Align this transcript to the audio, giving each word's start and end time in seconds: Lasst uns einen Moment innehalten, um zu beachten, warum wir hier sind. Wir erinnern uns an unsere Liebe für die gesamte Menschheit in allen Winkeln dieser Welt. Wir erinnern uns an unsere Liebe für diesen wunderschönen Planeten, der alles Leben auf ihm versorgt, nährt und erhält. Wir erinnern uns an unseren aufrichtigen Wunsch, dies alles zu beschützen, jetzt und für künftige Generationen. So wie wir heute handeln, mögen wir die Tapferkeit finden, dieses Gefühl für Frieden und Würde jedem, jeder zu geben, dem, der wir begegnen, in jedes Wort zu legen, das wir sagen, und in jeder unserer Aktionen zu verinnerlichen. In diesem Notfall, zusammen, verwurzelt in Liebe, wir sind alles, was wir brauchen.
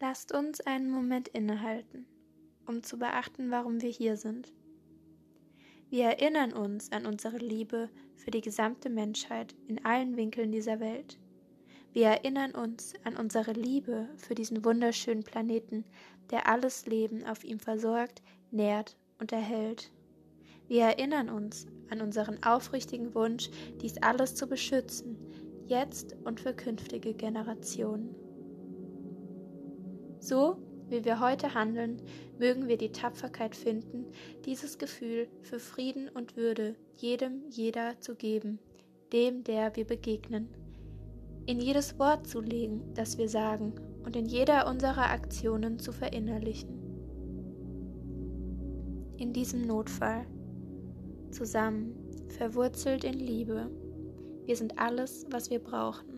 Lasst 0.00 0.32
uns 0.32 0.60
einen 0.60 0.92
Moment 0.92 1.26
innehalten, 1.26 2.06
um 2.66 2.84
zu 2.84 3.00
beachten, 3.00 3.50
warum 3.50 3.82
wir 3.82 3.90
hier 3.90 4.16
sind. 4.16 4.52
Wir 5.90 6.04
erinnern 6.04 6.52
uns 6.52 6.92
an 6.92 7.04
unsere 7.04 7.38
Liebe 7.38 7.90
für 8.14 8.30
die 8.30 8.40
gesamte 8.40 8.90
Menschheit 8.90 9.56
in 9.66 9.84
allen 9.84 10.16
Winkeln 10.16 10.52
dieser 10.52 10.78
Welt. 10.78 11.18
Wir 11.92 12.06
erinnern 12.06 12.52
uns 12.52 12.92
an 13.02 13.16
unsere 13.16 13.50
Liebe 13.52 14.08
für 14.16 14.36
diesen 14.36 14.64
wunderschönen 14.64 15.24
Planeten, 15.24 15.84
der 16.30 16.46
alles 16.46 16.86
Leben 16.86 17.24
auf 17.24 17.42
ihm 17.42 17.58
versorgt, 17.58 18.22
nährt 18.52 18.96
und 19.18 19.32
erhält. 19.32 19.90
Wir 20.68 20.82
erinnern 20.84 21.28
uns 21.28 21.66
an 21.90 22.02
unseren 22.02 22.40
aufrichtigen 22.44 23.16
Wunsch, 23.16 23.50
dies 23.80 23.98
alles 23.98 24.36
zu 24.36 24.46
beschützen, 24.46 25.16
jetzt 25.66 26.14
und 26.22 26.38
für 26.38 26.54
künftige 26.54 27.14
Generationen. 27.14 28.27
So 30.20 30.56
wie 30.88 31.04
wir 31.04 31.20
heute 31.20 31.54
handeln, 31.54 32.00
mögen 32.38 32.66
wir 32.66 32.78
die 32.78 32.92
Tapferkeit 32.92 33.54
finden, 33.54 34.06
dieses 34.46 34.78
Gefühl 34.78 35.28
für 35.42 35.58
Frieden 35.58 36.08
und 36.08 36.36
Würde 36.36 36.76
jedem, 36.96 37.42
jeder 37.50 38.00
zu 38.00 38.14
geben, 38.14 38.58
dem, 39.12 39.44
der 39.44 39.76
wir 39.76 39.84
begegnen, 39.84 40.48
in 41.46 41.60
jedes 41.60 41.98
Wort 41.98 42.26
zu 42.26 42.40
legen, 42.40 42.82
das 42.94 43.18
wir 43.18 43.28
sagen, 43.28 43.74
und 44.04 44.16
in 44.16 44.26
jeder 44.26 44.68
unserer 44.68 45.10
Aktionen 45.10 45.78
zu 45.78 45.92
verinnerlichen. 45.92 46.70
In 49.18 49.32
diesem 49.32 49.62
Notfall, 49.62 50.26
zusammen, 51.30 51.94
verwurzelt 52.28 53.04
in 53.04 53.14
Liebe, 53.14 53.70
wir 54.46 54.56
sind 54.56 54.78
alles, 54.78 55.26
was 55.30 55.50
wir 55.50 55.58
brauchen. 55.58 56.17